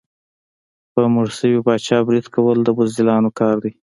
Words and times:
په 0.93 1.01
مړ 1.13 1.25
شوي 1.37 1.59
پاچا 1.65 1.97
برید 2.07 2.27
کول 2.35 2.57
د 2.63 2.69
بزدلانو 2.77 3.29
کار 3.39 3.55
دی. 3.63 3.71